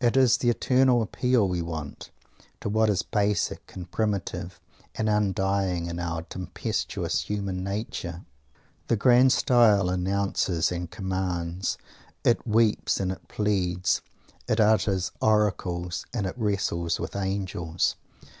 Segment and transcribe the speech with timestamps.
[0.00, 2.10] It is the eternal appeal we want,
[2.60, 4.58] to what is basic and primitive
[4.96, 8.24] and undying in our tempestuous human nature!
[8.88, 11.78] The grand style announces and commands.
[12.24, 14.02] It weeps and it pleads.
[14.48, 17.94] It utters oracles and it wrestles with angels.